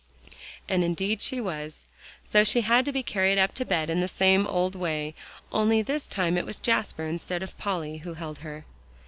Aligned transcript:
And 0.67 0.83
indeed 0.83 1.21
she 1.21 1.39
was. 1.39 1.85
So 2.23 2.43
she 2.43 2.61
had 2.61 2.85
to 2.85 2.91
be 2.91 3.03
carried 3.03 3.37
up 3.37 3.53
to 3.53 3.63
bed 3.63 3.87
in 3.87 3.99
the 3.99 4.07
same 4.07 4.47
old 4.47 4.73
way; 4.73 5.13
only 5.51 5.83
this 5.83 6.07
time 6.07 6.39
it 6.39 6.45
was 6.47 6.57
Jasper 6.57 7.05
instead 7.05 7.43
of 7.43 7.55
Polly 7.59 7.97
who 7.97 8.15
held 8.15 8.39
her. 8.39 8.65